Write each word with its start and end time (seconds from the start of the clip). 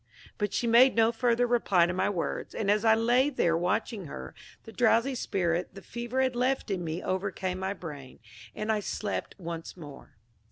But 0.39 0.51
she 0.51 0.65
made 0.65 0.95
no 0.95 1.11
further 1.11 1.45
reply 1.45 1.85
to 1.85 1.93
my 1.93 2.09
words; 2.09 2.55
and 2.55 2.71
as 2.71 2.83
I 2.83 2.95
lay 2.95 3.29
there 3.29 3.55
watching 3.55 4.05
her, 4.07 4.33
the 4.63 4.71
drowsy 4.71 5.13
spirit 5.13 5.75
the 5.75 5.81
fever 5.83 6.23
had 6.23 6.35
left 6.35 6.71
in 6.71 6.83
me 6.83 7.03
overcame 7.03 7.59
my 7.59 7.73
brain, 7.75 8.17
and 8.55 8.71
I 8.71 8.79
slept 8.79 9.35
once 9.37 9.77
more. 9.77 10.15